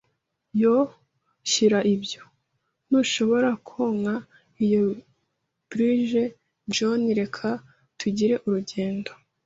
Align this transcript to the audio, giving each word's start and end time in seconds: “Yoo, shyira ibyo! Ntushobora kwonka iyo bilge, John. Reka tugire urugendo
“Yoo, 0.61 0.85
shyira 1.49 1.79
ibyo! 1.93 2.21
Ntushobora 2.87 3.49
kwonka 3.67 4.15
iyo 4.65 4.83
bilge, 5.71 6.23
John. 6.75 7.01
Reka 7.19 7.47
tugire 7.99 8.35
urugendo 8.47 9.11